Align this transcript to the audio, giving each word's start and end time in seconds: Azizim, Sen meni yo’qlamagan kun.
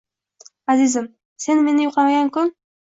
Azizim, 0.75 1.11
Sen 1.47 1.65
meni 1.69 1.89
yo’qlamagan 1.89 2.35
kun. 2.41 2.55